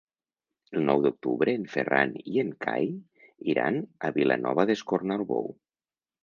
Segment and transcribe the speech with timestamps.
[0.77, 2.89] El nou d'octubre en Ferran i en Cai
[3.53, 5.49] iran a Vilanova d'Escornalbou.